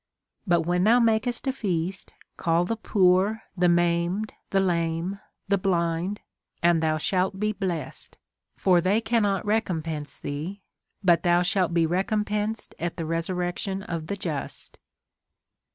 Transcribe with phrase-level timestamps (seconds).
[0.47, 6.21] But when thou inakest a feast, call the poor, the ?naimed, the lame, the blind,
[6.63, 8.17] and thou shall be blessed;
[8.57, 10.63] for they cannot recompense thee,
[11.03, 14.79] but thou shalt be recompensed at the resurrection of the just.